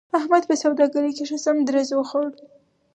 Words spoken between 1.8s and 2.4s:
و خوړ.